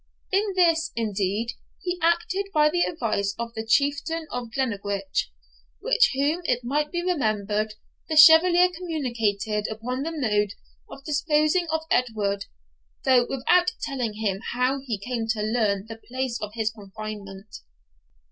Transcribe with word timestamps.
In 0.31 0.53
this, 0.55 0.91
indeed, 0.95 1.51
he 1.79 1.99
acted 2.01 2.47
by 2.55 2.71
the 2.71 2.81
advice 2.81 3.35
of 3.37 3.53
the 3.53 3.63
Chieftain 3.63 4.25
of 4.31 4.47
Glennaquoich, 4.49 5.29
with 5.79 6.01
whom 6.15 6.41
it 6.45 6.61
may 6.63 6.87
be 6.91 7.03
remembered 7.03 7.75
the 8.09 8.15
Chevalier 8.15 8.69
communicated 8.75 9.67
upon 9.69 10.01
the 10.01 10.11
mode 10.11 10.53
of 10.89 11.03
disposing 11.05 11.67
of 11.69 11.81
Edward, 11.91 12.45
though 13.05 13.27
without 13.29 13.73
telling 13.83 14.13
him 14.13 14.39
how 14.53 14.79
he 14.83 14.97
came 14.97 15.27
to 15.27 15.43
learn 15.43 15.85
the 15.85 16.01
place 16.09 16.39
of 16.41 16.53
his 16.55 16.71
confinement. 16.71 17.57